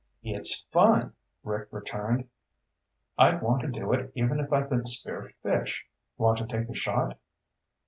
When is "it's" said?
0.23-0.63